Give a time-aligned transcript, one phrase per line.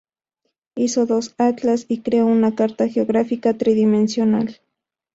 [0.73, 4.59] Hizo dos atlas, y creó una carta geográfica tridimensional.